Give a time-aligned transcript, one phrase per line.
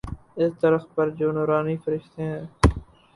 [0.39, 2.43] اس درخت پر جو نوارنی فرشتے ہیں۔